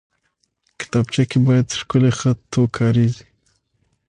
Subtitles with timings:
[0.79, 3.25] کتابچه کې باید ښکلی خط وکارېږي